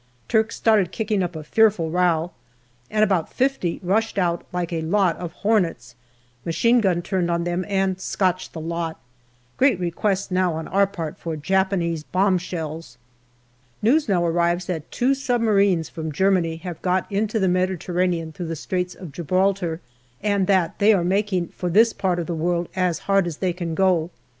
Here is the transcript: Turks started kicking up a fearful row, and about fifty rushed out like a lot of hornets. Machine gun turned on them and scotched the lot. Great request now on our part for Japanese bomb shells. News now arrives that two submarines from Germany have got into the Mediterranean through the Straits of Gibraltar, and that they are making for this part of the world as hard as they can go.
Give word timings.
Turks 0.27 0.55
started 0.55 0.91
kicking 0.91 1.21
up 1.21 1.35
a 1.35 1.43
fearful 1.43 1.91
row, 1.91 2.31
and 2.89 3.03
about 3.03 3.31
fifty 3.31 3.79
rushed 3.83 4.17
out 4.17 4.43
like 4.51 4.73
a 4.73 4.81
lot 4.81 5.15
of 5.17 5.31
hornets. 5.31 5.93
Machine 6.43 6.81
gun 6.81 7.03
turned 7.03 7.29
on 7.29 7.43
them 7.43 7.63
and 7.67 8.01
scotched 8.01 8.53
the 8.53 8.59
lot. 8.59 8.99
Great 9.57 9.79
request 9.79 10.31
now 10.31 10.53
on 10.55 10.67
our 10.69 10.87
part 10.87 11.19
for 11.19 11.35
Japanese 11.37 12.01
bomb 12.01 12.39
shells. 12.39 12.97
News 13.83 14.09
now 14.09 14.25
arrives 14.25 14.65
that 14.65 14.89
two 14.89 15.13
submarines 15.13 15.87
from 15.87 16.11
Germany 16.11 16.55
have 16.57 16.81
got 16.81 17.05
into 17.11 17.37
the 17.37 17.47
Mediterranean 17.47 18.31
through 18.31 18.47
the 18.47 18.55
Straits 18.55 18.95
of 18.95 19.11
Gibraltar, 19.11 19.81
and 20.23 20.47
that 20.47 20.79
they 20.79 20.93
are 20.93 21.03
making 21.03 21.49
for 21.49 21.69
this 21.69 21.93
part 21.93 22.17
of 22.17 22.25
the 22.25 22.33
world 22.33 22.69
as 22.75 22.97
hard 23.05 23.27
as 23.27 23.37
they 23.37 23.53
can 23.53 23.75
go. 23.75 24.09